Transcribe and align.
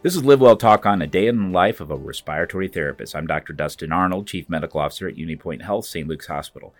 This 0.00 0.14
is 0.14 0.24
Live 0.24 0.40
Well 0.40 0.56
Talk 0.56 0.86
on 0.86 1.02
a 1.02 1.08
day 1.08 1.26
in 1.26 1.42
the 1.42 1.48
life 1.48 1.80
of 1.80 1.90
a 1.90 1.96
respiratory 1.96 2.68
therapist. 2.68 3.16
I'm 3.16 3.26
Dr. 3.26 3.52
Dustin 3.52 3.90
Arnold, 3.90 4.28
Chief 4.28 4.48
Medical 4.48 4.78
Officer 4.78 5.08
at 5.08 5.16
UnityPoint 5.16 5.62
Health, 5.62 5.86
St. 5.86 6.06
Luke's 6.06 6.28
Hospital. 6.28 6.72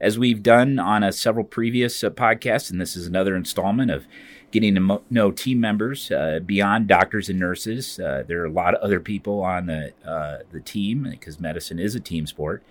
As 0.00 0.18
we've 0.18 0.42
done 0.42 0.78
on 0.78 1.02
a 1.02 1.12
several 1.12 1.44
previous 1.44 2.02
uh, 2.02 2.08
podcasts, 2.08 2.70
and 2.70 2.80
this 2.80 2.96
is 2.96 3.06
another 3.06 3.36
installment 3.36 3.90
of 3.90 4.06
getting 4.52 4.74
to 4.74 4.80
mo- 4.80 5.02
know 5.10 5.30
team 5.30 5.60
members 5.60 6.10
uh, 6.10 6.40
beyond 6.46 6.88
doctors 6.88 7.28
and 7.28 7.38
nurses. 7.38 8.00
Uh, 8.00 8.24
there 8.26 8.40
are 8.40 8.46
a 8.46 8.50
lot 8.50 8.74
of 8.74 8.80
other 8.80 9.00
people 9.00 9.42
on 9.42 9.66
the 9.66 9.92
uh, 10.02 10.38
the 10.50 10.60
team 10.60 11.06
because 11.10 11.38
medicine 11.38 11.78
is 11.78 11.94
a 11.94 12.00
team 12.00 12.26
sport, 12.26 12.62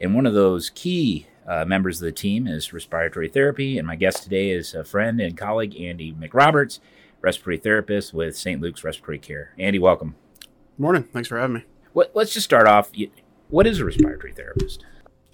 and 0.00 0.14
one 0.14 0.24
of 0.24 0.32
those 0.32 0.70
key 0.70 1.26
uh, 1.46 1.66
members 1.66 2.00
of 2.00 2.06
the 2.06 2.12
team 2.12 2.46
is 2.46 2.72
respiratory 2.72 3.28
therapy. 3.28 3.76
And 3.76 3.86
my 3.86 3.96
guest 3.96 4.22
today 4.22 4.52
is 4.52 4.72
a 4.72 4.84
friend 4.84 5.20
and 5.20 5.36
colleague, 5.36 5.78
Andy 5.78 6.14
McRoberts, 6.14 6.80
respiratory 7.20 7.58
therapist 7.58 8.14
with 8.14 8.36
St. 8.36 8.60
Luke's 8.60 8.84
Respiratory 8.84 9.18
Care. 9.18 9.54
Andy, 9.58 9.78
welcome. 9.78 10.14
Morning. 10.78 11.04
Thanks 11.04 11.28
for 11.28 11.38
having 11.38 11.54
me. 11.54 11.64
What, 11.92 12.12
let's 12.14 12.32
just 12.32 12.44
start 12.44 12.66
off. 12.66 12.90
What 13.48 13.66
is 13.66 13.80
a 13.80 13.84
respiratory 13.84 14.32
therapist? 14.32 14.84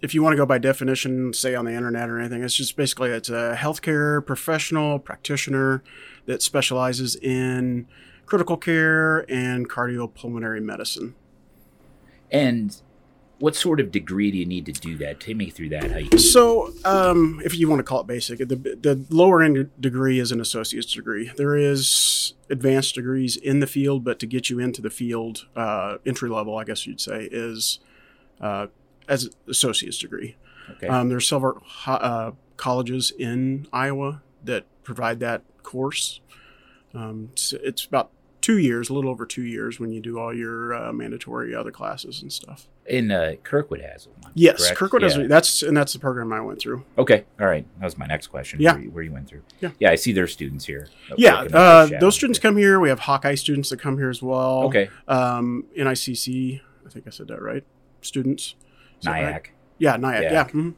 If 0.02 0.14
you 0.14 0.22
want 0.22 0.34
to 0.34 0.36
go 0.36 0.46
by 0.46 0.58
definition, 0.58 1.32
say 1.32 1.54
on 1.54 1.64
the 1.64 1.72
internet 1.72 2.10
or 2.10 2.18
anything, 2.18 2.42
it's 2.42 2.54
just 2.54 2.76
basically 2.76 3.10
it's 3.10 3.28
a 3.28 3.56
healthcare 3.58 4.24
professional 4.24 4.98
practitioner 4.98 5.82
that 6.26 6.42
specializes 6.42 7.16
in 7.16 7.86
critical 8.26 8.56
care 8.56 9.30
and 9.30 9.68
cardiopulmonary 9.68 10.62
medicine. 10.62 11.14
And 12.30 12.76
what 13.38 13.54
sort 13.54 13.80
of 13.80 13.92
degree 13.92 14.30
do 14.30 14.38
you 14.38 14.46
need 14.46 14.66
to 14.66 14.72
do 14.72 14.96
that? 14.98 15.20
Take 15.20 15.36
me 15.36 15.50
through 15.50 15.68
that. 15.70 15.90
How 15.90 15.98
you 15.98 16.18
so, 16.18 16.72
um, 16.84 17.40
if 17.44 17.58
you 17.58 17.68
want 17.68 17.80
to 17.80 17.84
call 17.84 18.00
it 18.00 18.06
basic, 18.06 18.38
the, 18.38 18.56
the 18.56 19.04
lower 19.10 19.42
end 19.42 19.70
degree 19.78 20.18
is 20.18 20.32
an 20.32 20.40
associate's 20.40 20.92
degree. 20.92 21.30
There 21.36 21.56
is 21.56 22.34
advanced 22.48 22.94
degrees 22.94 23.36
in 23.36 23.60
the 23.60 23.66
field, 23.66 24.04
but 24.04 24.18
to 24.20 24.26
get 24.26 24.48
you 24.48 24.58
into 24.58 24.80
the 24.80 24.90
field, 24.90 25.46
uh, 25.54 25.98
entry 26.06 26.30
level, 26.30 26.56
I 26.56 26.64
guess 26.64 26.86
you'd 26.86 27.00
say, 27.00 27.28
is 27.30 27.78
uh, 28.40 28.68
as 29.08 29.30
associate's 29.48 29.98
degree. 29.98 30.36
Okay. 30.70 30.88
Um, 30.88 31.08
there's 31.10 31.28
several 31.28 31.62
uh, 31.86 32.32
colleges 32.56 33.12
in 33.16 33.66
Iowa 33.72 34.22
that 34.44 34.64
provide 34.82 35.20
that 35.20 35.42
course. 35.62 36.20
Um, 36.94 37.28
it's, 37.32 37.52
it's, 37.52 37.84
about 37.84 38.10
two 38.46 38.58
years, 38.58 38.88
a 38.88 38.94
little 38.94 39.10
over 39.10 39.26
two 39.26 39.42
years, 39.42 39.80
when 39.80 39.90
you 39.90 40.00
do 40.00 40.20
all 40.20 40.32
your 40.32 40.72
uh, 40.72 40.92
mandatory 40.92 41.52
other 41.52 41.72
classes 41.72 42.22
and 42.22 42.32
stuff. 42.32 42.68
In 42.86 43.10
uh, 43.10 43.34
Kirkwood 43.42 43.80
has 43.80 44.06
one. 44.06 44.30
Yes, 44.34 44.58
correct? 44.58 44.78
Kirkwood 44.78 45.02
yeah. 45.02 45.08
has. 45.08 45.28
That's 45.28 45.62
and 45.64 45.76
that's 45.76 45.92
the 45.92 45.98
program 45.98 46.32
I 46.32 46.40
went 46.40 46.60
through. 46.60 46.84
Okay, 46.96 47.24
all 47.40 47.46
right. 47.48 47.66
That 47.80 47.84
was 47.84 47.98
my 47.98 48.06
next 48.06 48.28
question. 48.28 48.60
Yeah, 48.60 48.74
where 48.74 48.82
you, 48.82 48.90
where 48.90 49.02
you 49.02 49.12
went 49.12 49.26
through. 49.28 49.42
Yeah, 49.60 49.70
yeah. 49.80 49.90
I 49.90 49.96
see 49.96 50.12
their 50.12 50.28
students 50.28 50.64
here. 50.64 50.88
Yeah, 51.16 51.40
uh, 51.40 51.88
those 51.98 52.14
students 52.14 52.38
come 52.38 52.56
here. 52.56 52.78
We 52.78 52.88
have 52.88 53.00
Hawkeye 53.00 53.34
students 53.34 53.70
that 53.70 53.80
come 53.80 53.98
here 53.98 54.10
as 54.10 54.22
well. 54.22 54.62
Okay. 54.66 54.90
Um, 55.08 55.64
NICC. 55.76 56.60
I 56.86 56.88
think 56.88 57.08
I 57.08 57.10
said 57.10 57.26
that 57.26 57.42
right. 57.42 57.64
Students. 58.00 58.54
NIAC. 59.02 59.32
Right? 59.32 59.48
Yeah, 59.78 59.96
NIAC. 59.96 60.22
Yeah. 60.22 60.32
yeah. 60.32 60.44
Mm-hmm. 60.44 60.70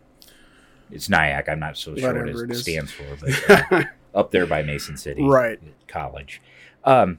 It's 0.90 1.08
NIAC. 1.08 1.50
I'm 1.50 1.60
not 1.60 1.76
so 1.76 1.90
Whatever 1.90 2.26
sure 2.28 2.46
what 2.46 2.50
it, 2.50 2.50
it 2.52 2.60
stands 2.60 2.92
for, 2.92 3.04
but 3.20 3.72
uh, 3.72 3.82
up 4.14 4.30
there 4.30 4.46
by 4.46 4.62
Mason 4.62 4.96
City, 4.96 5.22
right? 5.22 5.60
College. 5.86 6.40
Um, 6.84 7.18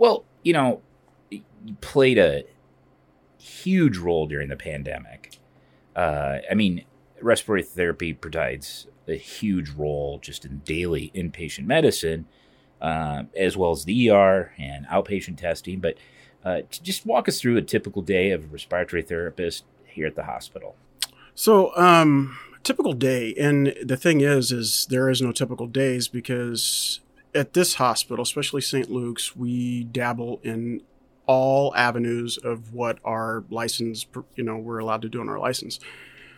well, 0.00 0.24
you 0.42 0.54
know, 0.54 0.80
you 1.30 1.42
played 1.82 2.16
a 2.16 2.44
huge 3.36 3.98
role 3.98 4.26
during 4.26 4.48
the 4.48 4.56
pandemic. 4.56 5.38
Uh, 5.94 6.38
I 6.50 6.54
mean, 6.54 6.86
respiratory 7.20 7.62
therapy 7.62 8.14
provides 8.14 8.86
a 9.06 9.16
huge 9.16 9.68
role 9.70 10.18
just 10.18 10.46
in 10.46 10.62
daily 10.64 11.12
inpatient 11.14 11.66
medicine, 11.66 12.24
uh, 12.80 13.24
as 13.36 13.58
well 13.58 13.72
as 13.72 13.84
the 13.84 14.10
ER 14.10 14.52
and 14.58 14.86
outpatient 14.86 15.36
testing. 15.36 15.80
But 15.80 15.98
uh, 16.46 16.62
just 16.70 17.04
walk 17.04 17.28
us 17.28 17.38
through 17.38 17.58
a 17.58 17.62
typical 17.62 18.00
day 18.00 18.30
of 18.30 18.44
a 18.44 18.46
respiratory 18.46 19.02
therapist 19.02 19.64
here 19.84 20.06
at 20.06 20.16
the 20.16 20.24
hospital. 20.24 20.76
So, 21.34 21.76
um, 21.76 22.38
typical 22.62 22.94
day, 22.94 23.34
and 23.38 23.74
the 23.84 23.98
thing 23.98 24.22
is, 24.22 24.50
is 24.50 24.86
there 24.88 25.10
is 25.10 25.20
no 25.20 25.30
typical 25.30 25.66
days 25.66 26.08
because 26.08 27.00
at 27.34 27.52
this 27.52 27.74
hospital, 27.74 28.22
especially 28.22 28.60
St. 28.60 28.90
Luke's, 28.90 29.36
we 29.36 29.84
dabble 29.84 30.40
in 30.42 30.82
all 31.26 31.74
avenues 31.76 32.38
of 32.38 32.72
what 32.72 32.98
our 33.04 33.44
license, 33.50 34.06
you 34.34 34.42
know, 34.42 34.56
we're 34.56 34.78
allowed 34.78 35.02
to 35.02 35.08
do 35.08 35.20
on 35.20 35.28
our 35.28 35.38
license. 35.38 35.78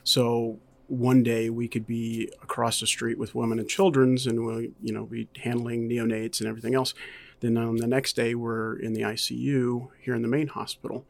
So 0.04 0.58
one 0.88 1.22
day 1.22 1.48
we 1.48 1.68
could 1.68 1.86
be 1.86 2.30
across 2.42 2.80
the 2.80 2.86
street 2.86 3.18
with 3.18 3.34
women 3.34 3.58
and 3.58 3.68
children's 3.68 4.26
and 4.26 4.44
we'll, 4.44 4.60
you 4.60 4.92
know, 4.92 5.06
be 5.06 5.28
handling 5.42 5.88
neonates 5.88 6.40
and 6.40 6.48
everything 6.48 6.74
else. 6.74 6.92
Then 7.40 7.56
on 7.56 7.76
the 7.76 7.86
next 7.86 8.14
day 8.14 8.34
we're 8.34 8.76
in 8.76 8.92
the 8.92 9.00
ICU 9.00 9.88
here 10.00 10.14
in 10.14 10.22
the 10.22 10.28
main 10.28 10.48
hospital. 10.48 11.06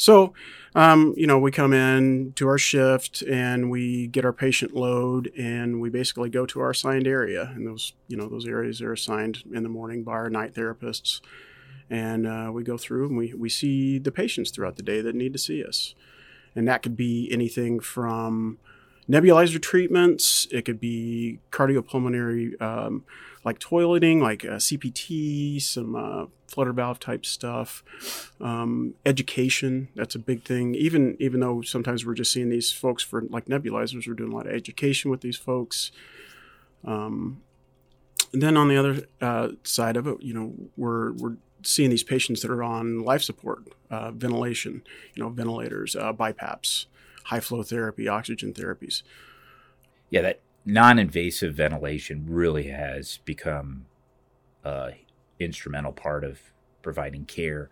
So, 0.00 0.32
um, 0.74 1.12
you 1.14 1.26
know, 1.26 1.38
we 1.38 1.50
come 1.50 1.74
in 1.74 2.32
to 2.36 2.48
our 2.48 2.56
shift 2.56 3.20
and 3.20 3.70
we 3.70 4.06
get 4.06 4.24
our 4.24 4.32
patient 4.32 4.74
load 4.74 5.30
and 5.36 5.78
we 5.78 5.90
basically 5.90 6.30
go 6.30 6.46
to 6.46 6.60
our 6.60 6.70
assigned 6.70 7.06
area. 7.06 7.52
And 7.54 7.66
those, 7.66 7.92
you 8.08 8.16
know, 8.16 8.26
those 8.26 8.46
areas 8.46 8.80
are 8.80 8.94
assigned 8.94 9.42
in 9.52 9.62
the 9.62 9.68
morning 9.68 10.02
by 10.02 10.12
our 10.12 10.30
night 10.30 10.54
therapists. 10.54 11.20
And 11.90 12.26
uh, 12.26 12.50
we 12.50 12.62
go 12.64 12.78
through 12.78 13.08
and 13.08 13.18
we, 13.18 13.34
we 13.34 13.50
see 13.50 13.98
the 13.98 14.10
patients 14.10 14.50
throughout 14.50 14.76
the 14.76 14.82
day 14.82 15.02
that 15.02 15.14
need 15.14 15.34
to 15.34 15.38
see 15.38 15.62
us. 15.62 15.94
And 16.56 16.66
that 16.66 16.82
could 16.82 16.96
be 16.96 17.28
anything 17.30 17.78
from 17.78 18.56
nebulizer 19.06 19.60
treatments. 19.60 20.48
It 20.50 20.64
could 20.64 20.80
be 20.80 21.40
cardiopulmonary 21.50 22.58
um, 22.62 23.04
like 23.44 23.58
toileting 23.58 24.20
like 24.20 24.44
uh, 24.44 24.56
cpt 24.56 25.60
some 25.62 25.94
uh, 25.94 26.26
flutter 26.50 26.72
valve 26.72 26.98
type 26.98 27.24
stuff. 27.24 28.32
Um, 28.40 28.94
education 29.06 29.88
that's 29.94 30.14
a 30.14 30.18
big 30.18 30.44
thing. 30.44 30.74
Even 30.74 31.16
even 31.20 31.40
though 31.40 31.62
sometimes 31.62 32.04
we're 32.04 32.14
just 32.14 32.32
seeing 32.32 32.50
these 32.50 32.72
folks 32.72 33.02
for 33.02 33.22
like 33.22 33.46
nebulizers 33.46 34.06
we're 34.06 34.14
doing 34.14 34.32
a 34.32 34.36
lot 34.36 34.46
of 34.46 34.52
education 34.52 35.10
with 35.10 35.20
these 35.20 35.36
folks. 35.36 35.92
Um, 36.84 37.42
and 38.32 38.42
then 38.42 38.56
on 38.56 38.68
the 38.68 38.76
other 38.76 39.02
uh, 39.20 39.48
side 39.64 39.96
of 39.96 40.06
it 40.06 40.22
you 40.22 40.34
know 40.34 40.54
we're 40.76 41.12
we're 41.12 41.36
seeing 41.62 41.90
these 41.90 42.02
patients 42.02 42.42
that 42.42 42.50
are 42.50 42.62
on 42.62 43.00
life 43.00 43.22
support, 43.22 43.68
uh, 43.90 44.10
ventilation, 44.12 44.82
you 45.14 45.22
know, 45.22 45.28
ventilators, 45.28 45.96
uh, 45.96 46.12
BiPAPs, 46.12 46.86
high 47.24 47.40
flow 47.40 47.62
therapy, 47.62 48.08
oxygen 48.08 48.52
therapies. 48.52 49.02
Yeah, 50.10 50.22
that 50.22 50.40
non-invasive 50.64 51.54
ventilation 51.54 52.26
really 52.28 52.68
has 52.68 53.18
become 53.24 53.86
a 54.64 54.92
instrumental 55.40 55.92
part 55.92 56.22
of 56.22 56.38
providing 56.82 57.24
care 57.24 57.70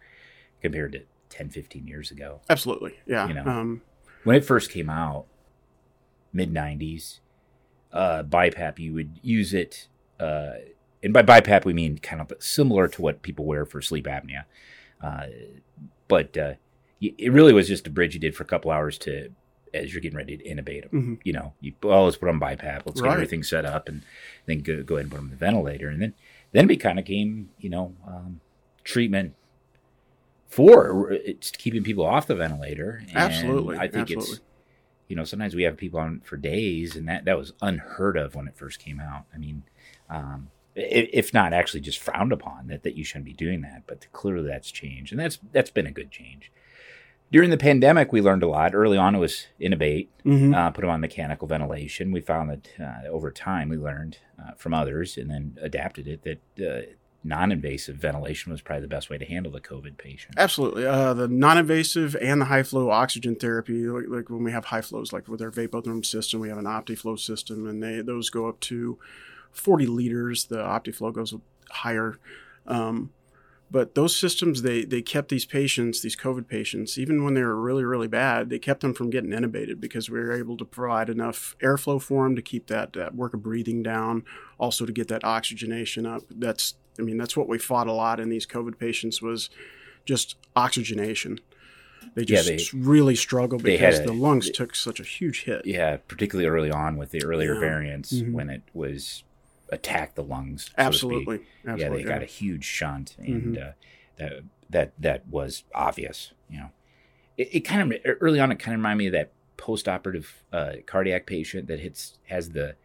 compared 0.61 0.93
to 0.93 1.03
10, 1.29 1.51
15 1.51 1.87
years 1.87 2.11
ago. 2.11 2.41
Absolutely, 2.49 2.99
yeah. 3.06 3.29
You 3.29 3.34
know, 3.34 3.45
um, 3.45 3.83
when 4.25 4.37
it 4.37 4.45
first 4.45 4.71
came 4.71 4.91
out, 4.91 5.27
mid 6.33 6.53
90s, 6.53 7.21
uh, 7.93 8.23
BiPAP, 8.23 8.79
you 8.79 8.95
would 8.95 9.21
use 9.23 9.55
it. 9.55 9.89
Uh, 10.19 10.53
and 11.03 11.12
by 11.12 11.23
BiPAP 11.23 11.65
we 11.65 11.73
mean 11.73 11.99
kind 11.99 12.21
of 12.21 12.33
similar 12.41 12.89
to 12.89 13.03
what 13.03 13.23
people 13.23 13.45
wear 13.45 13.65
for 13.65 13.81
sleep 13.81 14.06
apnea, 14.06 14.45
uh, 15.03 15.27
but 16.09 16.37
uh, 16.37 16.55
it 17.00 17.33
really 17.33 17.53
was 17.53 17.69
just 17.69 17.87
a 17.87 17.91
bridge 17.91 18.15
you 18.15 18.21
did 18.21 18.35
for 18.35 18.43
a 18.43 18.47
couple 18.47 18.71
hours 18.73 18.99
to 18.99 19.31
as 19.75 19.93
you're 19.93 20.01
getting 20.01 20.17
ready 20.17 20.37
to 20.37 20.45
intubate 20.45 20.91
them. 20.91 21.01
Mm-hmm. 21.01 21.15
You 21.25 21.33
know, 21.33 21.53
you 21.61 21.73
well, 21.83 22.05
let's 22.05 22.17
put 22.17 22.29
on 22.29 22.41
BiPAP, 22.41 22.83
let's 22.87 23.01
right. 23.01 23.09
get 23.09 23.15
everything 23.15 23.43
set 23.43 23.65
up, 23.65 23.89
and 23.89 24.03
then 24.47 24.61
go, 24.61 24.83
go 24.83 24.97
ahead 24.97 25.05
and 25.05 25.11
put 25.11 25.17
them 25.17 25.27
in 25.27 25.31
the 25.31 25.37
ventilator, 25.37 25.89
and 25.89 26.01
then 26.01 26.15
then 26.53 26.71
it 26.71 26.77
kind 26.77 26.99
of 26.99 27.05
came, 27.05 27.51
you 27.59 27.71
know, 27.71 27.95
um, 28.06 28.41
treatment 28.84 29.34
for 30.49 31.12
it's 31.12 31.51
keeping 31.51 31.84
people 31.84 32.05
off 32.05 32.27
the 32.27 32.34
ventilator. 32.34 33.03
And 33.09 33.17
Absolutely, 33.17 33.77
I 33.77 33.89
think 33.89 34.11
Absolutely. 34.11 34.33
it's 34.33 34.41
you 35.09 35.17
know 35.17 35.25
sometimes 35.25 35.55
we 35.55 35.65
have 35.65 35.77
people 35.77 36.00
on 36.00 36.21
for 36.25 36.37
days, 36.37 36.97
and 36.97 37.09
that 37.09 37.25
that 37.27 37.39
was 37.39 37.53
unheard 37.61 38.17
of 38.17 38.35
when 38.35 38.49
it 38.49 38.56
first 38.56 38.79
came 38.79 39.00
out. 39.00 39.25
I 39.35 39.38
mean. 39.38 39.65
Um, 40.11 40.50
if 40.81 41.35
not 41.35 41.53
actually 41.53 41.81
just 41.81 41.99
frowned 41.99 42.31
upon 42.31 42.69
that 42.69 42.85
that 42.85 42.94
you 42.94 43.03
shouldn't 43.03 43.25
be 43.25 43.32
doing 43.32 43.62
that 43.62 43.82
but 43.88 44.06
clearly 44.12 44.47
that's 44.47 44.70
changed 44.70 45.11
and 45.12 45.20
that's 45.20 45.41
that's 45.50 45.70
been 45.70 45.88
a 45.88 45.91
good 45.91 46.11
change 46.11 46.53
during 47.31 47.51
the 47.51 47.57
pandemic 47.57 48.13
we 48.13 48.21
learned 48.21 48.43
a 48.43 48.49
lot 48.49 48.75
early 48.75 48.97
on 48.97 49.15
it 49.15 49.19
was 49.19 49.47
intubate 49.61 50.09
mm-hmm. 50.25 50.55
uh, 50.55 50.71
put 50.71 50.83
them 50.83 50.91
on 50.91 51.01
mechanical 51.01 51.49
ventilation 51.49 52.13
we 52.13 52.21
found 52.21 52.51
that 52.51 52.69
uh, 52.81 53.09
over 53.09 53.31
time 53.31 53.69
we 53.69 53.77
learned 53.77 54.19
uh, 54.41 54.53
from 54.57 54.75
others 54.75 55.17
and 55.17 55.31
then 55.31 55.57
adapted 55.61 56.07
it 56.07 56.23
that 56.23 56.67
uh, 56.67 56.83
non-invasive 57.25 57.97
ventilation 57.97 58.53
was 58.53 58.63
probably 58.63 58.83
the 58.83 58.89
best 58.89 59.11
way 59.11 59.19
to 59.19 59.25
handle 59.25 59.51
the 59.51 59.61
covid 59.61 59.99
patient 59.99 60.35
absolutely 60.39 60.87
uh, 60.87 61.13
the 61.13 61.29
non-invasive 61.29 62.17
and 62.17 62.41
the 62.41 62.47
high 62.47 62.63
flow 62.63 62.91
oxygen 62.91 63.35
therapy 63.35 63.87
like, 63.87 64.05
like, 64.09 64.31
when 64.31 64.45
we 64.45 64.53
have 64.53 64.67
high 64.67 64.81
flows 64.81 65.13
like 65.13 65.27
with 65.29 65.43
our 65.43 65.51
vapotherm 65.51 66.05
system 66.07 66.41
we 66.41 66.49
have 66.49 66.59
an 66.59 66.65
optiflow 66.65 67.19
system 67.19 67.67
and 67.67 67.83
they 67.83 68.01
those 68.01 68.31
go 68.31 68.49
up 68.49 68.61
to 68.61 68.99
40 69.53 69.87
liters. 69.87 70.47
The 70.47 70.59
OptiFlow 70.59 71.13
goes 71.13 71.35
higher. 71.71 72.19
Um, 72.67 73.11
but 73.70 73.94
those 73.94 74.17
systems, 74.17 74.62
they, 74.62 74.85
they 74.85 75.03
kept 75.03 75.29
these 75.29 75.44
patients, 75.44 76.00
these 76.00 76.17
COVID 76.17 76.49
patients, 76.49 76.97
even 76.99 77.23
when 77.25 77.35
they 77.35 77.43
were 77.43 77.61
really, 77.61 77.85
really 77.85 78.09
bad, 78.09 78.49
they 78.49 78.59
kept 78.59 78.81
them 78.81 78.94
from 78.94 79.11
getting 79.11 79.31
intubated 79.31 79.79
because 79.81 80.09
we 80.09 80.19
were 80.19 80.32
able 80.32 80.56
to 80.56 80.65
provide 80.65 81.11
enough 81.11 81.55
airflow 81.62 82.00
for 82.00 82.25
them 82.25 82.35
to 82.37 82.43
keep 82.43 82.67
that, 82.69 82.94
that 82.94 83.15
work 83.15 83.35
of 83.35 83.43
breathing 83.43 83.82
down, 83.82 84.25
also 84.59 84.87
to 84.87 84.93
get 84.93 85.09
that 85.09 85.23
oxygenation 85.25 86.06
up. 86.06 86.23
That's 86.31 86.75
I 86.99 87.03
mean, 87.03 87.17
that's 87.17 87.37
what 87.37 87.47
we 87.49 87.59
fought 87.59 87.87
a 87.87 87.93
lot 87.93 88.19
in 88.19 88.29
these 88.29 88.44
COVID 88.47 88.76
patients 88.79 89.23
was 89.23 89.50
just 90.05 90.37
oxygenation. 90.56 91.38
They 92.15 92.23
Yeah, 92.23 92.43
just 92.43 92.73
they- 92.73 92.79
really 92.79 93.15
struggled 93.15 93.62
because 93.62 94.00
a- 94.00 94.03
the 94.05 94.12
lungs 94.12 94.50
took 94.50 94.75
such 94.75 94.99
a 94.99 95.05
huge 95.05 95.44
hit. 95.44 95.65
Yeah, 95.65 95.99
particularly 96.09 96.49
early 96.49 96.70
on 96.70 96.97
with 96.97 97.11
the 97.11 97.23
earlier 97.25 97.55
Yeah. 97.55 97.61
variants 97.61 98.12
Mhm. 98.15 98.32
when 98.32 98.50
it 98.50 98.62
was 98.75 99.23
attacked 99.70 100.17
the 100.17 100.23
lungs. 100.25 100.65
so 100.65 100.70
speak. 100.70 100.79
Absolutely. 100.87 101.37
Yeah, 101.65 101.73
Absolutely. 101.73 102.03
they 102.03 102.09
got 102.09 102.23
a 102.23 102.26
huge 102.26 102.65
shunt, 102.65 103.17
and 103.19 103.56
Mhm. 103.56 103.69
uh, 103.69 103.73
that 104.17 104.32
that 104.70 104.93
that 104.99 105.26
was 105.29 105.65
obvious. 105.75 106.32
You 106.50 106.59
know, 106.61 106.70
it, 107.37 107.49
it 107.56 107.61
kind 107.61 107.93
of 107.93 107.99
early 108.20 108.41
on. 108.41 108.50
It 108.53 108.59
kind 108.59 108.75
of 108.75 108.81
reminded 108.81 108.99
me 108.99 109.06
of 109.06 109.12
that 109.12 109.32
post-operative 109.56 110.44
uh, 110.53 110.73
cardiac 110.87 111.26
patient 111.26 111.67
that 111.69 111.81
hits 111.81 112.19
has 112.29 112.50
the 112.50 112.76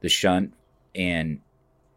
the 0.00 0.08
shunt, 0.08 0.54
and 0.94 1.40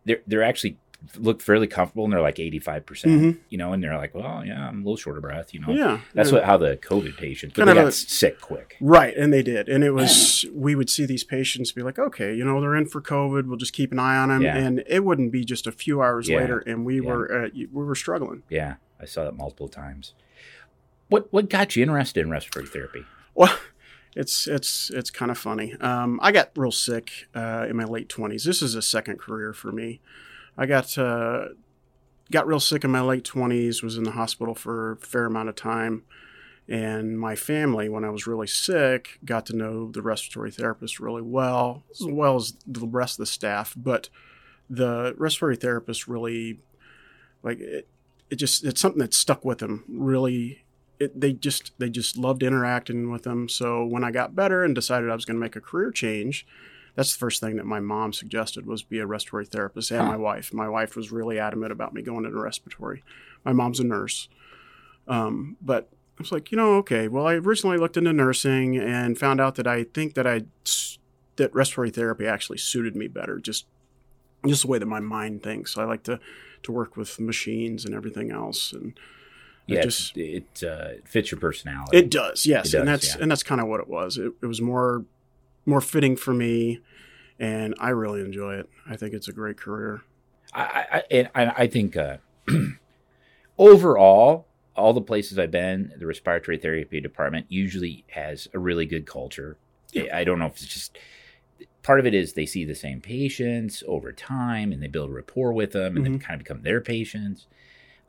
they're 0.06 0.22
they're 0.28 0.44
actually 0.44 0.78
look 1.18 1.42
fairly 1.42 1.68
comfortable, 1.68 2.04
and 2.06 2.13
they're 2.13 2.22
like 2.22 2.40
eighty 2.40 2.60
five 2.60 2.86
percent. 2.86 3.22
Mhm. 3.22 3.38
You 3.50 3.57
know, 3.57 3.74
and 3.74 3.84
they're 3.84 3.98
like, 3.98 4.13
well, 4.16 4.44
yeah, 4.46 4.68
I'm 4.68 4.75
a 4.75 4.84
little 4.84 4.98
short 4.98 5.18
of 5.18 5.22
breath. 5.24 5.54
You 5.54 5.60
know, 5.62 5.69
Yeah. 5.72 6.00
that's 6.13 6.30
yeah. 6.30 6.36
what 6.36 6.44
how 6.46 6.57
the 6.57 6.78
COVID 6.78 7.18
patients, 7.18 7.54
but 7.56 7.66
Kind 7.66 7.69
they 7.78 7.81
got 7.81 7.88
a- 7.90 7.92
sick 7.92 8.40
quick. 8.42 8.78
Right, 8.81 9.16
and 9.16 9.31
they 9.34 9.44
did, 9.44 9.68
and 9.69 9.84
it 9.84 9.92
was 10.02 10.46
we 10.54 10.75
would 10.75 10.90
see 10.90 11.06
these 11.06 11.24
patients 11.24 11.72
be 11.72 11.81
like, 11.81 11.98
okay, 12.00 12.34
you 12.34 12.44
know, 12.46 12.60
they're 12.62 12.75
in 12.75 12.86
for 12.88 13.02
COVID. 13.02 13.46
We'll 13.48 13.57
just 13.57 13.74
keep 13.74 13.92
an 13.92 14.00
eye 14.00 14.18
on 14.18 14.30
them, 14.30 14.42
Yeah. 14.42 14.57
and 14.57 14.84
it 14.88 15.04
wouldn't 15.04 15.31
be 15.31 15.44
just 15.46 15.68
a 15.68 15.72
few 15.72 16.02
hours 16.02 16.28
Yeah. 16.30 16.38
later, 16.40 16.60
and 16.60 16.86
we 16.86 17.02
were 17.02 17.46
uh, 17.46 17.50
we 17.54 17.68
were 17.84 17.96
struggling. 17.96 18.44
Yeah, 18.50 18.75
I 19.00 19.06
saw 19.06 19.24
that 19.25 19.36
multiple 19.36 19.68
times. 19.68 20.13
What 21.10 21.31
what 21.31 21.50
got 21.50 21.75
you 21.75 21.84
interested 21.84 22.22
in 22.22 22.31
respiratory 22.31 22.66
therapy? 22.68 23.06
Well, 23.36 23.56
it's 24.16 24.48
it's 24.48 24.90
it's 24.92 25.12
kind 25.12 25.30
of 25.30 25.38
funny. 25.38 25.75
Um, 25.81 26.19
I 26.24 26.31
got 26.31 26.51
real 26.56 26.72
sick 26.72 27.28
uh, 27.36 27.68
in 27.69 27.75
my 27.75 27.84
late 27.84 28.10
twenties. 28.10 28.44
This 28.46 28.62
is 28.62 28.74
a 28.74 28.81
second 28.81 29.19
career 29.19 29.54
for 29.54 29.72
me. 29.72 30.00
I 30.57 30.66
got 30.66 30.98
uh, 30.98 31.50
got 32.31 32.48
real 32.48 32.60
sick 32.60 32.84
in 32.84 32.92
my 32.92 33.02
late 33.02 33.24
twenties. 33.24 33.84
Was 33.84 33.98
in 33.98 34.04
the 34.04 34.12
hospital 34.12 34.56
for 34.56 34.94
a 34.94 34.98
fair 34.98 35.25
amount 35.25 35.50
of 35.50 35.56
time, 35.56 36.04
and 36.68 37.19
my 37.19 37.36
family, 37.36 37.90
when 37.90 38.04
I 38.04 38.10
was 38.10 38.28
really 38.28 38.48
sick, 38.48 39.19
got 39.24 39.46
to 39.48 39.56
know 39.56 39.92
the 39.92 40.02
respiratory 40.02 40.52
therapist 40.52 41.00
really 41.00 41.22
well, 41.22 41.84
as 41.92 42.07
well 42.07 42.36
as 42.36 42.54
the 42.66 42.88
rest 42.88 43.16
of 43.16 43.24
the 43.24 43.31
staff. 43.31 43.74
But 43.75 44.10
the 44.69 45.13
respiratory 45.18 45.57
therapist 45.57 46.07
really, 46.07 46.60
like 47.44 47.60
it, 47.60 47.88
it 48.30 48.36
just 48.38 48.63
it's 48.63 48.81
something 48.81 49.01
that 49.01 49.13
stuck 49.13 49.46
with 49.46 49.60
them. 49.60 49.84
Really 49.88 50.66
it, 51.00 51.19
they 51.19 51.34
just 51.34 51.72
they 51.78 51.90
just 51.90 52.18
loved 52.18 52.44
interacting 52.44 53.12
with 53.12 53.24
them. 53.24 53.50
So 53.50 53.86
when 53.86 54.04
I 54.04 54.12
got 54.12 54.36
better 54.36 54.63
and 54.63 54.74
decided 54.74 55.10
I 55.10 55.16
was 55.16 55.25
going 55.25 55.36
to 55.36 55.42
make 55.42 55.56
a 55.56 55.62
career 55.62 55.92
change, 55.92 56.46
that's 56.96 57.14
the 57.14 57.20
first 57.20 57.42
thing 57.42 57.58
that 57.58 57.66
my 57.66 57.80
mom 57.80 58.14
suggested 58.14 58.66
was 58.66 58.82
be 58.84 59.00
a 59.00 59.06
respiratory 59.06 59.46
therapist, 59.46 59.92
and 59.92 60.02
Huh. 60.02 60.08
my 60.08 60.18
wife. 60.18 60.54
My 60.54 60.68
wife 60.70 60.96
was 60.96 61.12
really 61.12 61.38
adamant 61.40 61.72
about 61.72 61.94
me 61.94 62.02
going 62.02 62.26
into 62.26 62.40
respiratory. 62.40 63.04
My 63.44 63.54
mom's 63.54 63.80
a 63.80 63.84
nurse, 63.84 64.28
um, 65.08 65.58
but 65.62 65.90
I 66.18 66.22
was 66.22 66.32
like, 66.32 66.52
you 66.52 66.58
know, 66.58 66.76
okay. 66.76 67.08
Well, 67.08 67.28
I 67.28 67.34
originally 67.36 67.78
looked 67.78 67.98
into 67.98 68.14
nursing 68.14 68.78
and 68.78 69.18
found 69.18 69.42
out 69.42 69.56
that 69.56 69.68
I 69.68 69.84
think 69.84 70.14
that 70.16 70.26
I 70.26 70.46
that 71.36 71.54
respiratory 71.54 71.90
therapy 71.92 72.26
actually 72.26 72.58
suited 72.58 72.96
me 72.96 73.08
better. 73.08 73.40
Just 73.40 73.66
just 74.48 74.62
the 74.62 74.68
way 74.70 74.78
that 74.80 74.86
my 74.86 75.00
mind 75.02 75.44
thinks. 75.44 75.78
I 75.78 75.84
like 75.84 76.04
to 76.04 76.20
to 76.64 76.72
work 76.72 76.96
with 76.98 77.20
machines 77.20 77.84
and 77.86 77.94
everything 77.94 78.32
else, 78.32 78.72
and 78.72 78.98
Yeah, 79.68 79.80
it 79.80 79.84
just 79.84 80.18
it, 80.18 80.64
uh, 80.64 81.02
fits 81.04 81.32
your 81.32 81.40
personality. 81.40 81.98
it 81.98 82.10
does, 82.10 82.46
yes, 82.46 82.74
It 82.74 82.80
and 82.80 82.88
that's 82.88 83.16
yeah. 83.16 83.22
and 83.22 83.30
that's 83.30 83.44
kind 83.44 83.60
of 83.60 83.68
what 83.68 83.82
it 83.82 83.88
was. 83.90 84.18
It, 84.18 84.32
it 84.42 84.46
was 84.46 84.62
more 84.62 85.04
more 85.66 85.82
fitting 85.82 86.16
for 86.16 86.34
me, 86.34 86.80
and 87.40 87.76
I 87.80 87.90
really 87.90 88.22
enjoy 88.22 88.56
it. 88.56 88.70
I 88.90 88.96
think 88.98 89.14
it's 89.14 89.28
a 89.28 89.34
great 89.34 89.58
career. 89.58 90.02
I, 90.54 90.86
I, 90.92 91.04
and 91.12 91.30
I, 91.36 91.68
think 91.68 91.98
uh, 91.98 92.18
overall, 93.58 94.48
all 94.76 94.94
the 94.94 95.02
places 95.02 95.38
I've 95.40 95.52
been, 95.52 95.92
the 95.98 96.06
respiratory 96.06 96.58
therapy 96.58 97.02
department 97.02 97.48
usually 97.50 98.06
has 98.10 98.48
a 98.54 98.60
really 98.60 98.86
good 98.86 99.06
culture. 99.06 99.58
I 100.14 100.24
don't 100.26 100.40
know 100.40 100.48
if 100.48 100.54
it's 100.54 100.68
just 100.68 100.98
part 101.84 102.00
of 102.00 102.06
it 102.06 102.14
is 102.14 102.34
they 102.34 102.46
see 102.46 102.66
the 102.66 102.76
same 102.76 103.00
patients 103.00 103.84
over 103.88 104.12
time 104.12 104.74
and 104.74 104.84
they 104.84 104.88
build 104.88 105.14
rapport 105.14 105.54
with 105.54 105.72
them 105.72 105.96
and 105.96 106.06
Mhm. 106.06 106.20
they 106.20 106.26
kind 106.26 106.40
of 106.42 106.46
become 106.46 106.62
their 106.64 106.82
patients. 106.82 107.48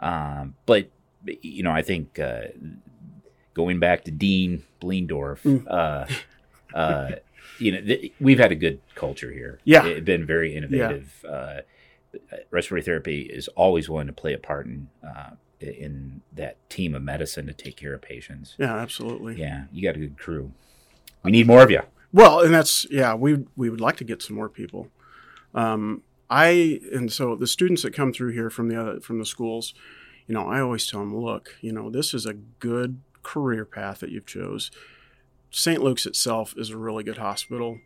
Um, 0.00 0.55
but 0.67 0.91
you 1.43 1.62
know, 1.62 1.70
I 1.70 1.82
think 1.82 2.19
uh, 2.19 2.47
going 3.55 3.79
back 3.79 4.05
to 4.05 4.11
Dean 4.11 4.64
Bleendorf, 4.81 5.43
Mm. 5.43 5.67
uh, 5.69 6.06
uh, 6.76 7.11
you 7.58 7.72
know, 7.72 7.81
th- 7.81 8.12
we've 8.20 8.38
had 8.38 8.52
a 8.52 8.56
good 8.56 8.81
culture 8.94 9.32
here. 9.32 9.60
Yeah. 9.64 9.87
it's 9.87 10.04
been 10.04 10.26
very 10.26 10.54
innovative. 10.54 11.25
Uh, 11.28 11.60
respiratory 12.50 12.82
therapy 12.82 13.22
is 13.22 13.48
always 13.48 13.88
willing 13.88 14.06
to 14.06 14.12
play 14.12 14.32
a 14.32 14.38
part 14.38 14.66
in 14.66 14.88
uh, 15.06 15.31
in 15.60 16.22
that 16.32 16.56
team 16.69 16.94
of 16.94 17.02
medicine 17.02 17.46
to 17.46 17.52
take 17.52 17.76
care 17.76 17.94
of 17.94 18.02
patients. 18.02 18.54
Yeah, 18.58 18.75
absolutely. 18.75 19.37
Yeah, 19.37 19.64
you 19.72 19.82
got 19.82 19.96
a 19.96 20.00
good 20.00 20.19
crew. 20.19 20.52
We 21.22 21.31
need 21.31 21.46
more 21.46 21.62
of 21.62 21.70
you. 21.70 21.82
Well, 22.12 22.40
and 22.40 22.54
that's 22.54 22.87
yeah, 22.90 23.14
we 23.14 23.44
we 23.56 23.70
would 23.70 23.81
like 23.81 23.96
to 23.96 24.04
get 24.04 24.22
some 24.22 24.37
more 24.37 24.49
people. 24.49 24.88
Um, 25.54 26.02
I 26.28 26.81
and 26.92 27.12
so 27.12 27.37
the 27.37 27.46
students 27.46 27.82
that 27.82 27.94
come 27.94 28.12
through 28.12 28.32
here 28.32 28.50
from 28.50 28.69
the 28.69 28.81
other 28.81 29.00
from 29.00 29.19
the 29.19 29.26
schools, 29.26 29.75
you 30.26 30.34
know, 30.34 30.46
I 30.46 30.60
always 30.60 30.87
tell 30.87 31.00
them, 31.00 31.16
look, 31.16 31.56
you 31.60 31.72
know, 31.72 31.90
this 31.90 32.14
is 32.14 32.26
a 32.26 32.34
good 32.34 33.00
career 33.22 33.64
path 33.64 34.00
that 34.00 34.10
you've 34.10 34.26
chose. 34.26 34.70
St. 35.50 35.82
Luke's 35.82 36.06
itself 36.06 36.54
is 36.56 36.70
a 36.70 36.76
really 36.76 37.04
good 37.04 37.19
hospital 37.19 37.81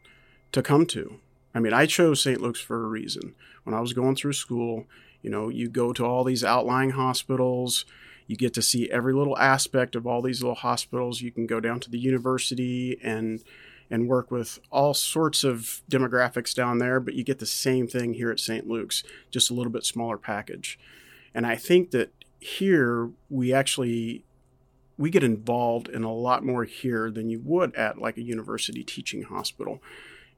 to 0.53 0.63
come 0.63 0.87
to. 0.87 1.21
I 1.55 1.61
mean, 1.61 1.73
I 1.73 1.87
chose 1.87 2.23
St. 2.23 2.41
Luke's 2.41 2.61
for 2.61 2.85
a 2.85 2.89
reason. 2.89 3.35
When 3.65 3.75
I 3.75 3.81
was 3.81 3.93
going 3.93 4.17
through 4.17 4.35
school, 4.35 4.87
you 5.23 5.31
know, 5.31 5.49
you 5.49 5.69
go 5.69 5.93
to 5.93 6.05
all 6.05 6.25
these 6.25 6.45
outlying 6.45 6.91
hospitals, 6.91 7.85
you 8.27 8.37
get 8.37 8.55
to 8.55 8.63
see 8.63 8.91
every 8.91 9.13
little 9.13 9.37
aspect 9.39 9.97
of 9.97 10.07
all 10.07 10.23
these 10.23 10.41
little 10.41 10.55
hospitals. 10.55 11.21
You 11.21 11.33
can 11.33 11.47
go 11.47 11.61
down 11.61 11.81
to 11.81 11.91
the 11.91 11.99
university 11.99 12.99
and 13.03 13.43
and 13.91 14.09
work 14.09 14.31
with 14.31 14.61
all 14.71 14.95
sorts 14.95 15.43
of 15.43 15.83
demographics 15.91 16.55
down 16.55 16.79
there, 16.79 17.01
but 17.01 17.15
you 17.15 17.25
get 17.25 17.41
the 17.41 17.47
same 17.47 17.89
thing 17.89 18.15
here 18.15 18.31
at 18.31 18.39
St. 18.39 18.69
Luke's, 18.69 19.03
just 19.33 19.51
a 19.51 19.55
little 19.55 19.73
bit 19.73 19.85
smaller 19.85 20.17
package. 20.17 20.79
And 21.35 21.45
I 21.45 21.57
think 21.57 21.91
that 21.91 22.13
here 22.39 23.11
we 23.29 23.53
actually 23.53 24.25
we 25.01 25.09
get 25.09 25.25
involved 25.25 25.89
in 25.89 26.05
a 26.05 26.13
lot 26.13 26.45
more 26.45 26.65
here 26.65 27.11
than 27.11 27.31
you 27.31 27.41
would 27.43 27.75
at 27.75 27.97
like 27.97 28.19
a 28.19 28.23
university 28.23 28.85
teaching 28.85 29.23
hospital. 29.23 29.83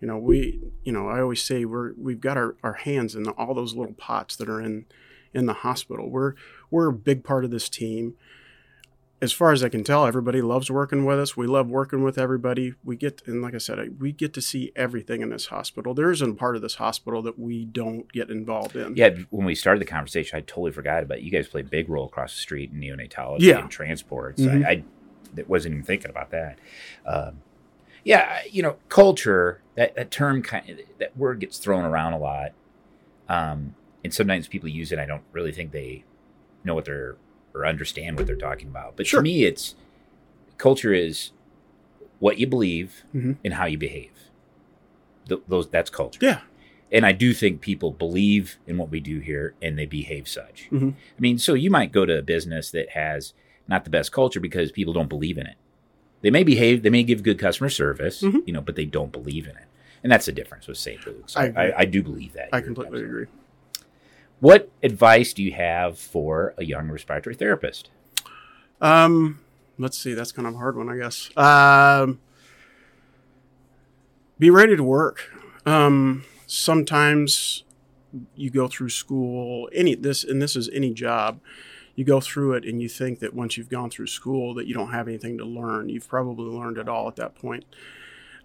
You 0.01 0.07
know, 0.07 0.17
we 0.17 0.61
you 0.85 0.93
know, 0.93 1.09
I 1.09 1.21
always 1.21 1.43
say 1.43 1.65
we're 1.65 1.95
we've 1.95 2.21
got 2.21 2.37
our, 2.37 2.55
our 2.63 2.75
hands 2.75 3.17
in 3.17 3.27
all 3.27 3.55
those 3.55 3.75
little 3.75 3.95
pots 3.95 4.37
that 4.37 4.49
are 4.49 4.61
in 4.61 4.87
in 5.35 5.47
the 5.47 5.53
hospital. 5.53 6.09
We're 6.09 6.35
we're 6.71 6.91
a 6.91 6.93
big 6.93 7.25
part 7.25 7.45
of 7.45 7.51
this 7.51 7.69
team 7.69 8.15
as 9.23 9.33
far 9.33 9.53
as 9.53 9.63
I 9.63 9.69
can 9.69 9.85
tell, 9.85 10.05
everybody 10.05 10.43
loves 10.43 10.69
working 10.69 11.05
with 11.05 11.19
us. 11.19 11.37
We 11.37 11.47
love 11.47 11.69
working 11.69 12.03
with 12.03 12.19
everybody. 12.19 12.75
We 12.85 12.97
get, 12.97 13.23
and 13.25 13.41
like 13.41 13.55
I 13.55 13.59
said, 13.59 14.01
we 14.01 14.11
get 14.11 14.35
to 14.35 14.43
see 14.43 14.73
everything 14.75 15.23
in 15.23 15.31
this 15.31 15.47
hospital. 15.47 15.95
There 15.95 16.11
isn't 16.11 16.31
a 16.31 16.35
part 16.35 16.57
of 16.57 16.63
this 16.63 16.75
hospital 16.75 17.23
that 17.23 17.39
we 17.39 17.65
don't 17.65 18.11
get 18.11 18.31
involved 18.31 18.75
in. 18.75 18.97
Yeah, 18.97 19.11
when 19.31 19.47
we 19.47 19.55
started 19.55 19.81
the 19.81 19.87
conversation, 19.87 20.37
I 20.37 20.41
totally 20.41 20.73
forgot 20.73 21.05
about 21.05 21.23
you 21.23 21.31
guys 21.31 21.47
play 21.47 21.61
a 21.61 21.65
big 21.65 21.89
role 21.89 22.07
across 22.07 22.35
the 22.35 22.41
street 22.41 22.73
in 22.73 22.81
neonatology 22.81 23.43
Yeah. 23.43 23.61
and 23.61 23.71
transports. 23.71 24.43
Mhm. 24.43 24.67
I, 24.67 24.71
I 25.39 25.45
wasn't 25.47 25.75
even 25.75 25.85
thinking 25.85 26.11
about 26.11 26.31
that. 26.33 26.59
Um, 27.07 27.43
yeah, 28.05 28.41
you 28.51 28.63
know, 28.65 28.77
culture 28.89 29.63
that 29.77 29.95
that 29.95 30.11
term 30.11 30.43
kind 30.43 30.69
of, 30.69 30.79
that 30.99 31.17
word 31.17 31.39
gets 31.39 31.59
thrown 31.59 31.85
around 31.85 32.15
a 32.15 32.19
lot, 32.19 32.53
um, 33.29 33.77
and 34.03 34.13
sometimes 34.13 34.49
people 34.49 34.69
use 34.69 34.91
it. 34.91 34.99
I 34.99 35.07
don't 35.07 35.23
really 35.31 35.53
think 35.53 35.71
they 35.71 36.03
know 36.65 36.75
what 36.75 36.85
they're 36.87 37.17
or 37.55 37.67
understand 37.67 38.17
what 38.17 38.27
they're 38.27 38.37
talking 38.37 38.69
about. 38.69 38.97
But 38.97 39.07
Sure. 39.07 39.21
to 39.21 39.25
me, 39.25 39.45
it's 39.45 39.75
culture 40.59 40.93
is 40.93 41.31
what 42.19 42.39
you 42.39 42.47
believe 42.47 43.05
Mhm. 43.15 43.37
and 43.45 43.55
how 43.55 43.67
you 43.67 43.79
behave. 43.79 44.11
Th- 45.29 45.41
those 45.49 45.69
that's 45.69 45.91
culture 45.91 46.19
Yeah. 46.23 46.41
and 46.91 47.07
I 47.07 47.13
do 47.13 47.33
think 47.33 47.61
people 47.61 47.91
believe 47.93 48.59
in 48.67 48.77
what 48.77 48.91
we 48.91 49.01
do 49.01 49.19
here 49.21 49.55
and 49.63 49.79
they 49.79 49.87
behave 49.87 50.29
such. 50.29 50.69
Mhm. 50.71 50.93
I 50.93 51.21
mean, 51.21 51.39
so 51.39 51.55
you 51.55 51.71
might 51.71 51.93
go 51.93 52.05
to 52.07 52.19
a 52.19 52.23
business 52.23 52.71
that 52.73 52.91
has 52.91 53.33
not 53.69 53.85
the 53.85 53.91
best 53.91 54.13
culture 54.13 54.41
because 54.41 54.73
people 54.73 54.93
don't 54.93 55.09
believe 55.09 55.39
in 55.39 55.47
it. 55.47 55.57
They 56.21 56.31
may 56.31 56.43
behave, 56.45 56.83
they 56.83 56.91
may 56.91 57.03
give 57.03 57.23
good 57.23 57.39
customer 57.39 57.71
service, 57.71 58.23
Mhm. 58.23 58.43
you 58.47 58.53
know, 58.53 58.61
but 58.61 58.77
they 58.77 58.85
don't 58.85 59.11
believe 59.13 59.45
in 59.47 59.57
it. 59.57 59.65
And 60.03 60.11
that's 60.11 60.27
the 60.27 60.33
difference 60.33 60.67
with 60.67 60.79
St. 60.79 61.05
Luke's. 61.07 61.37
I 61.37 61.47
I. 61.47 61.53
I, 61.71 61.79
I 61.81 61.85
do 61.85 62.03
believe 62.03 62.33
that. 62.35 62.49
I 62.53 62.61
completely 62.61 62.99
absolutely. 63.01 63.23
agree. 63.23 63.27
What 64.43 64.73
advice 64.83 65.33
do 65.33 65.41
you 65.41 65.53
have 65.53 65.97
for 65.97 66.53
a 66.59 66.65
young 66.65 66.91
respiratory 66.91 67.37
therapist? 67.37 67.91
Um, 68.81 69.39
let's 69.79 69.97
see. 69.97 70.15
That's 70.15 70.33
kind 70.33 70.49
of 70.49 70.55
a 70.55 70.57
hard 70.57 70.77
one, 70.77 70.89
I 70.89 70.97
guess. 70.97 71.31
Um, 71.37 72.19
be 74.41 74.51
ready 74.51 74.75
to 74.75 74.83
work. 74.83 75.31
Um, 75.65 76.25
sometimes 76.49 77.63
you 78.35 78.51
go 78.51 78.67
through 78.67 78.89
school, 78.89 79.71
any 79.73 79.95
this, 79.95 80.25
and 80.25 80.43
this 80.43 80.57
is 80.57 80.69
any 80.71 80.93
job. 80.93 81.39
You 81.95 82.05
go 82.05 82.21
through 82.21 82.55
it, 82.55 82.65
and 82.65 82.83
you 82.83 82.89
think 82.89 83.21
that 83.21 83.35
once 83.35 83.57
you've 83.57 83.71
gone 83.71 83.91
through 83.91 84.09
school, 84.09 84.55
that 84.55 84.67
you 84.67 84.75
don't 84.75 84.91
have 84.91 85.07
anything 85.07 85.39
to 85.39 85.45
learn. 85.45 85.89
You've 85.89 86.09
probably 86.09 86.47
learned 86.47 86.79
it 86.79 86.89
all 86.89 87.07
at 87.07 87.15
that 87.15 87.37
point. 87.37 87.65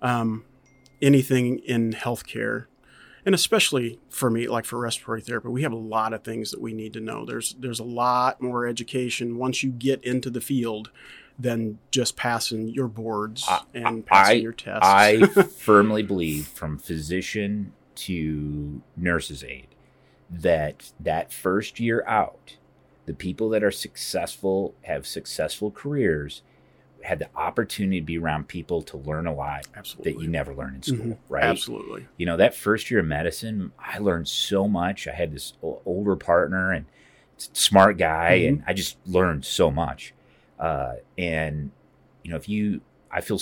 Um, 0.04 0.46
anything 1.01 1.58
in 1.58 1.94
healthcare, 1.94 2.68
and 3.28 3.36
especially 3.36 4.00
for 4.10 4.30
me, 4.30 4.48
like 4.48 4.64
for 4.64 4.80
respiratory 4.80 5.20
therapy, 5.20 5.50
we 5.50 5.64
have 5.64 5.74
a 5.74 5.76
lot 5.76 6.14
of 6.14 6.24
things 6.24 6.50
that 6.52 6.62
we 6.62 6.72
need 6.72 6.94
to 6.94 7.02
know. 7.02 7.26
There's 7.26 7.58
there's 7.60 7.82
a 7.82 7.84
lot 7.84 8.42
more 8.42 8.66
education 8.66 9.38
once 9.38 9.64
you 9.64 9.70
get 9.70 10.02
into 10.02 10.30
the 10.30 10.40
field 10.40 10.92
than 11.38 11.78
just 11.92 12.16
passing 12.16 12.70
your 12.70 12.88
boards 12.88 13.46
and 13.74 14.06
passing 14.06 14.38
I, 14.38 14.40
your 14.40 14.54
tests. 14.54 14.80
I 14.82 15.26
firmly 15.58 16.04
believe, 16.04 16.48
from 16.48 16.78
physician 16.78 17.74
to 17.96 18.82
nurse's 18.96 19.44
aide, 19.44 19.76
that 20.30 20.94
that 20.98 21.34
first 21.34 21.82
year 21.82 22.06
out, 22.08 22.56
the 23.08 23.14
people 23.14 23.50
that 23.50 23.62
are 23.62 23.72
successful 23.72 24.74
have 24.84 25.06
successful 25.06 25.70
careers 25.70 26.44
had 27.08 27.20
the 27.20 27.30
opportunity 27.38 28.02
to 28.02 28.06
be 28.06 28.18
around 28.18 28.50
people 28.50 28.82
to 28.82 28.98
learn 28.98 29.28
a 29.28 29.34
lot 29.34 29.66
Absolutely. 29.78 30.12
that 30.12 30.22
you 30.22 30.28
never 30.28 30.54
learn 30.54 30.76
in 30.76 30.84
school, 30.84 30.98
Mhm. 31.06 31.18
right? 31.30 31.44
Absolutely. 31.46 32.06
You 32.18 32.26
know, 32.26 32.36
that 32.36 32.54
first 32.54 32.92
year 32.92 33.00
of 33.00 33.06
medicine, 33.06 33.72
I 33.80 34.00
learned 34.00 34.28
so 34.28 34.68
much. 34.68 35.08
I 35.08 35.14
had 35.14 35.32
this 35.34 35.54
older 35.62 36.18
partner 36.18 36.74
and 36.74 36.86
smart 37.38 37.98
guy, 37.98 38.40
Mhm. 38.42 38.48
and 38.50 38.64
I 38.68 38.74
just 38.74 38.98
learned 39.08 39.46
so 39.46 39.72
much. 39.72 40.14
Uh, 40.60 40.96
and 41.18 41.72
you 42.24 42.30
know, 42.32 42.36
if 42.36 42.50
you, 42.50 42.82
I 43.10 43.22
feel, 43.22 43.40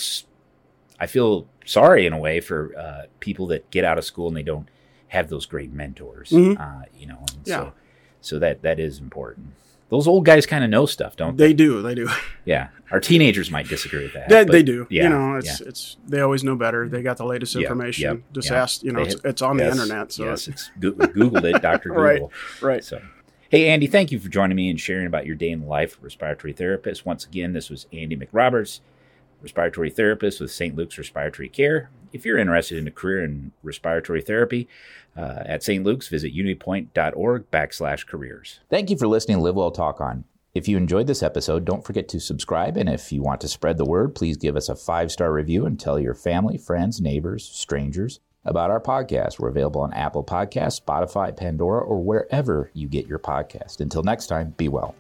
I 1.00 1.08
feel 1.08 1.48
sorry 1.66 2.06
in 2.06 2.14
a 2.14 2.20
way 2.20 2.40
for 2.42 2.72
uh, 2.78 3.06
people 3.20 3.48
that 3.48 3.72
get 3.72 3.84
out 3.84 3.98
of 3.98 4.06
school 4.06 4.28
and 4.28 4.38
they 4.38 4.44
don't 4.44 4.70
have 5.08 5.30
those 5.30 5.48
great 5.48 5.74
mentors. 5.74 6.30
Mhm. 6.30 6.60
Uh, 6.60 6.86
you 6.96 7.08
know, 7.08 7.18
and 7.34 7.48
Yeah. 7.48 7.56
so 7.58 7.74
so 8.22 8.38
that 8.40 8.62
that 8.62 8.80
is 8.80 9.00
important. 9.00 9.54
Those 9.90 10.08
old 10.08 10.26
guys 10.26 10.46
kind 10.46 10.64
of 10.64 10.70
know 10.70 10.86
stuff, 10.86 11.16
don't 11.16 11.38
they? 11.38 11.48
They 11.48 11.54
do. 11.54 11.82
They 11.82 11.96
do. 11.96 12.10
Yeah, 12.46 12.68
our 12.92 13.00
teenagers 13.00 13.50
might 13.50 13.68
disagree 13.68 14.04
with 14.04 14.14
that. 14.14 14.30
They, 14.30 14.44
they 14.44 14.62
do. 14.62 14.86
yeah, 14.92 15.04
you 15.06 15.10
know, 15.10 15.36
it's 15.38 15.62
it's 15.62 15.98
they 16.08 16.22
always 16.22 16.44
know 16.44 16.56
better. 16.56 16.88
They 16.88 17.02
got 17.02 17.18
the 17.18 17.26
latest 17.26 17.56
information. 17.56 18.04
yep, 18.04 18.22
Just 18.34 18.50
yep. 18.52 18.58
ask. 18.60 18.84
You 18.84 18.92
know, 18.92 19.02
it's, 19.02 19.16
it's 19.24 19.42
on 19.42 19.58
the 19.58 19.68
internet. 19.68 20.12
So 20.12 20.26
yes, 20.26 20.48
it's 20.48 20.70
Goo- 20.80 20.94
Googled 20.94 21.44
it, 21.44 21.60
Doctor 21.64 21.90
Google. 21.96 22.04
Right. 22.04 22.22
right. 22.62 22.84
So, 22.84 23.02
hey, 23.50 23.70
Andy, 23.70 23.88
thank 23.88 24.12
you 24.12 24.20
for 24.20 24.30
joining 24.30 24.56
me 24.56 24.70
and 24.70 24.80
sharing 24.80 25.08
about 25.08 25.26
your 25.26 25.36
day 25.36 25.50
in 25.50 25.62
the 25.62 25.66
life 25.68 25.96
of 25.98 26.02
a 26.02 26.04
respiratory 26.06 26.54
therapist. 26.54 27.04
Once 27.04 27.26
again, 27.26 27.54
this 27.54 27.72
was 27.72 27.88
Andy 27.92 28.16
McRoberts, 28.16 28.82
respiratory 29.46 29.92
therapist 29.92 30.42
with 30.42 30.52
St. 30.52 30.76
Luke's 30.76 30.98
Respiratory 30.98 31.50
Care. 31.50 31.92
If 32.12 32.26
you're 32.26 32.40
interested 32.40 32.80
in 32.80 32.88
a 32.88 32.92
career 32.92 33.24
in 33.24 33.52
respiratory 33.62 34.22
therapy 34.22 34.68
uh, 35.16 35.44
at 35.46 35.62
St. 35.62 35.84
Luke's, 35.84 36.08
visit 36.08 36.36
unitypoint.org 36.36 37.52
backslash 37.52 38.08
careers. 38.08 38.60
Thank 38.72 38.90
you 38.90 38.98
for 38.98 39.08
listening 39.08 39.38
to 39.38 39.44
Live 39.44 39.56
Well 39.56 39.70
Talk 39.70 40.02
On. 40.02 40.24
If 40.56 40.68
you 40.68 40.78
enjoyed 40.78 41.06
this 41.06 41.22
episode, 41.22 41.64
don't 41.64 41.86
forget 41.86 42.08
to 42.10 42.20
subscribe. 42.20 42.76
And 42.76 42.90
if 42.90 43.12
you 43.12 43.22
want 43.22 43.40
to 43.42 43.48
spread 43.48 43.78
the 43.78 43.86
word, 43.86 44.16
please 44.16 44.38
give 44.38 44.56
us 44.56 44.68
a 44.68 44.76
five 44.76 45.12
star 45.12 45.32
review 45.32 45.68
and 45.68 45.80
tell 45.80 46.00
your 46.00 46.16
family, 46.16 46.58
friends, 46.58 47.00
neighbors, 47.00 47.46
strangers 47.46 48.20
about 48.46 48.72
our 48.72 48.82
podcast. 48.82 49.38
We're 49.38 49.50
available 49.50 49.82
on 49.82 49.94
Apple 49.94 50.24
Podcasts, 50.24 50.82
Spotify, 50.82 51.36
Pandora, 51.36 51.82
or 51.82 52.02
wherever 52.02 52.72
you 52.74 52.88
get 52.88 53.06
your 53.06 53.20
podcast. 53.20 53.80
Until 53.80 54.02
next 54.02 54.28
time, 54.28 54.56
be 54.58 54.70
well. 54.70 54.96